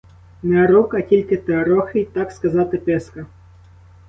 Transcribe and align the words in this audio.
Не 0.43 0.67
рук, 0.67 0.93
а 0.95 1.01
тільки 1.01 1.37
трохи, 1.37 2.05
так 2.13 2.31
сказати, 2.31 2.77
писка. 2.77 3.25